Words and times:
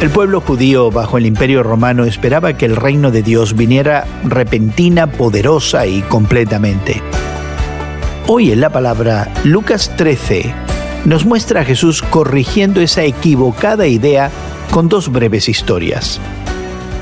El 0.00 0.08
pueblo 0.08 0.40
judío 0.40 0.90
bajo 0.90 1.18
el 1.18 1.26
imperio 1.26 1.62
romano 1.62 2.04
esperaba 2.04 2.56
que 2.56 2.64
el 2.64 2.74
reino 2.74 3.10
de 3.10 3.22
Dios 3.22 3.54
viniera 3.54 4.06
repentina, 4.24 5.12
poderosa 5.12 5.86
y 5.86 6.00
completamente. 6.00 7.02
Hoy 8.26 8.50
en 8.50 8.62
la 8.62 8.70
palabra, 8.70 9.30
Lucas 9.44 9.94
13 9.98 10.54
nos 11.04 11.26
muestra 11.26 11.60
a 11.60 11.64
Jesús 11.66 12.00
corrigiendo 12.00 12.80
esa 12.80 13.04
equivocada 13.04 13.86
idea 13.86 14.30
con 14.70 14.88
dos 14.88 15.12
breves 15.12 15.50
historias. 15.50 16.18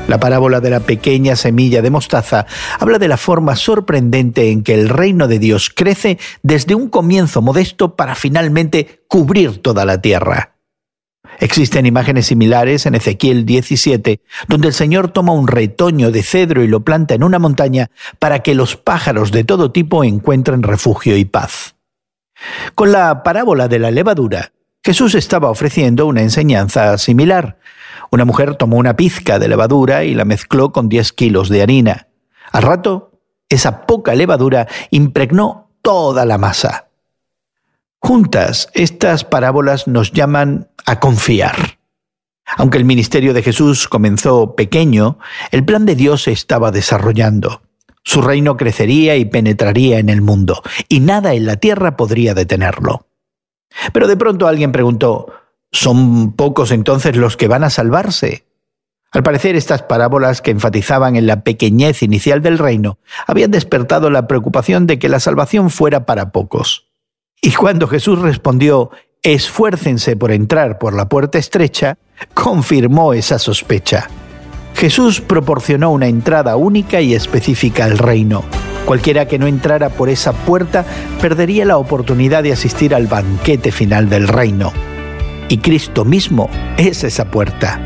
La 0.09 0.19
parábola 0.19 0.59
de 0.59 0.71
la 0.71 0.81
pequeña 0.81 1.37
semilla 1.37 1.83
de 1.83 1.91
mostaza 1.91 2.47
habla 2.81 2.99
de 2.99 3.07
la 3.07 3.17
forma 3.17 3.55
sorprendente 3.55 4.51
en 4.51 4.65
que 4.65 4.75
el 4.75 4.89
reino 4.89 5.29
de 5.29 5.39
Dios 5.39 5.71
crece 5.73 6.19
desde 6.43 6.75
un 6.75 6.89
comienzo 6.89 7.43
modesto 7.43 7.95
para 7.95 8.17
finalmente 8.17 9.05
cubrir 9.07 9.63
toda 9.63 9.85
la 9.85 10.01
tierra. 10.01 10.58
Existen 11.41 11.87
imágenes 11.87 12.27
similares 12.27 12.87
en 12.87 12.97
Ezequiel 12.97 13.47
17, 13.47 14.21
donde 14.49 14.69
el 14.69 14.75
Señor 14.75 15.11
toma 15.11 15.33
un 15.33 15.47
retoño 15.47 16.11
de 16.11 16.23
cedro 16.23 16.65
y 16.65 16.67
lo 16.67 16.81
planta 16.81 17.15
en 17.15 17.23
una 17.23 17.39
montaña 17.39 17.91
para 18.19 18.41
que 18.41 18.55
los 18.55 18.77
pájaros 18.77 19.31
de 19.31 19.45
todo 19.45 19.71
tipo 19.71 20.03
encuentren 20.03 20.63
refugio 20.65 21.17
y 21.17 21.25
paz. 21.25 21.77
Con 22.75 22.91
la 22.91 23.23
parábola 23.23 23.69
de 23.69 23.79
la 23.79 23.91
levadura, 23.91 24.53
Jesús 24.83 25.15
estaba 25.15 25.51
ofreciendo 25.51 26.07
una 26.07 26.23
enseñanza 26.23 26.99
similar. 26.99 27.59
Una 28.11 28.25
mujer 28.25 28.57
tomó 28.57 28.77
una 28.77 28.97
pizca 28.97 29.39
de 29.39 29.49
levadura 29.49 30.05
y 30.05 30.15
la 30.15 30.25
mezcló 30.25 30.73
con 30.73 30.89
10 30.89 31.13
kilos 31.13 31.49
de 31.49 31.63
harina. 31.63 32.09
Al 32.51 32.63
rato, 32.63 33.21
esa 33.49 33.87
poca 33.87 34.15
levadura 34.15 34.67
impregnó 34.91 35.71
toda 35.83 36.25
la 36.25 36.39
masa. 36.39 36.88
Juntas, 38.01 38.69
estas 38.75 39.25
parábolas 39.25 39.89
nos 39.89 40.13
llaman 40.13 40.69
a 40.87 41.01
confiar. 41.01 41.79
Aunque 42.57 42.79
el 42.79 42.85
ministerio 42.85 43.35
de 43.35 43.43
Jesús 43.43 43.89
comenzó 43.89 44.55
pequeño, 44.55 45.19
el 45.51 45.65
plan 45.65 45.85
de 45.85 45.95
Dios 45.95 46.23
se 46.23 46.33
estaba 46.33 46.71
desarrollando. 46.71 47.63
Su 48.05 48.23
reino 48.23 48.57
crecería 48.57 49.17
y 49.17 49.27
penetraría 49.27 49.99
en 49.99 50.09
el 50.09 50.23
mundo, 50.23 50.63
y 50.89 51.01
nada 51.01 51.35
en 51.35 51.45
la 51.45 51.57
tierra 51.57 51.97
podría 51.97 52.33
detenerlo. 52.33 53.07
Pero 53.93 54.09
de 54.09 54.17
pronto 54.17 54.47
alguien 54.47 54.73
preguntó, 54.73 55.27
¿son 55.71 56.33
pocos 56.33 56.71
entonces 56.71 57.17
los 57.17 57.37
que 57.37 57.49
van 57.49 57.65
a 57.65 57.71
salvarse? 57.71 58.47
Al 59.11 59.23
parecer 59.23 59.57
estas 59.57 59.83
parábolas 59.83 60.41
que 60.41 60.51
enfatizaban 60.51 61.17
en 61.17 61.27
la 61.27 61.43
pequeñez 61.43 62.03
inicial 62.03 62.43
del 62.43 62.59
reino 62.59 62.99
habían 63.27 63.51
despertado 63.51 64.11
la 64.11 64.27
preocupación 64.27 64.87
de 64.87 64.99
que 64.99 65.09
la 65.09 65.21
salvación 65.21 65.71
fuera 65.71 66.07
para 66.07 66.31
pocos. 66.31 66.88
Y 67.41 67.53
cuando 67.53 67.87
Jesús 67.87 68.19
respondió, 68.19 68.91
esfuércense 69.23 70.17
por 70.17 70.33
entrar 70.33 70.79
por 70.79 70.95
la 70.95 71.09
puerta 71.09 71.39
estrecha, 71.39 71.99
confirmó 72.35 73.13
esa 73.13 73.39
sospecha. 73.39 74.09
Jesús 74.75 75.21
proporcionó 75.21 75.91
una 75.91 76.09
entrada 76.09 76.57
única 76.57 77.01
y 77.01 77.15
específica 77.15 77.85
al 77.85 77.99
reino. 77.99 78.45
Cualquiera 78.85 79.29
que 79.29 79.39
no 79.39 79.47
entrara 79.47 79.91
por 79.91 80.09
esa 80.09 80.33
puerta 80.33 80.85
perdería 81.21 81.65
la 81.65 81.79
oportunidad 81.79 82.43
de 82.43 82.53
asistir 82.53 82.95
al 82.95 83.07
banquete 83.07 83.71
final 83.71 84.09
del 84.09 84.27
reino. 84.27 84.73
Y 85.49 85.59
Cristo 85.59 86.05
mismo 86.05 86.51
es 86.77 87.05
esa 87.05 87.31
puerta. 87.31 87.81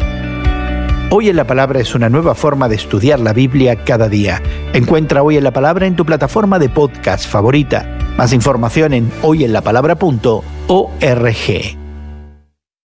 Hoy 1.11 1.29
en 1.29 1.37
la 1.37 1.47
Palabra 1.47 1.81
es 1.81 1.95
una 1.95 2.09
nueva 2.09 2.35
forma 2.35 2.69
de 2.69 2.77
estudiar 2.77 3.21
la 3.21 3.35
Biblia 3.35 3.85
cada 3.85 4.09
día. 4.09 4.43
Encuentra 4.73 5.23
Hoy 5.23 5.37
en 5.37 5.45
la 5.45 5.51
Palabra 5.51 5.87
en 5.87 5.95
tu 5.97 6.07
plataforma 6.07 6.59
de 6.59 6.71
podcast 6.71 7.27
favorita. 7.29 8.02
Más 8.17 8.33
información 8.33 8.95
en 8.95 9.13
hoyenlapalabra.org. 9.23 11.82